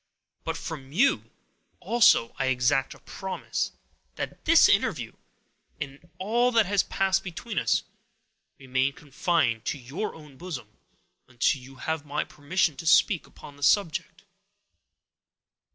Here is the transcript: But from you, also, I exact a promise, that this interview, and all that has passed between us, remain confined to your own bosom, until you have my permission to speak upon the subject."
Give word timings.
But 0.43 0.57
from 0.57 0.91
you, 0.91 1.25
also, 1.79 2.33
I 2.39 2.47
exact 2.47 2.95
a 2.95 2.99
promise, 3.01 3.71
that 4.15 4.45
this 4.45 4.67
interview, 4.67 5.11
and 5.79 6.09
all 6.17 6.51
that 6.53 6.65
has 6.65 6.81
passed 6.81 7.23
between 7.23 7.59
us, 7.59 7.83
remain 8.57 8.93
confined 8.93 9.63
to 9.65 9.77
your 9.77 10.15
own 10.15 10.37
bosom, 10.37 10.69
until 11.27 11.61
you 11.61 11.75
have 11.75 12.03
my 12.03 12.23
permission 12.23 12.75
to 12.77 12.87
speak 12.87 13.27
upon 13.27 13.57
the 13.57 13.61
subject." 13.61 14.23